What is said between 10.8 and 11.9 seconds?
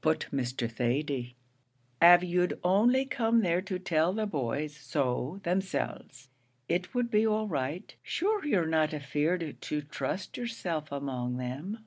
among them."